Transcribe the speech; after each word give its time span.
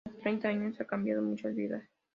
Durante 0.03 0.19
treinta 0.23 0.47
años 0.49 0.81
ha 0.81 0.85
cambiado 0.85 1.21
muchas 1.21 1.53
vidas. 1.53 1.83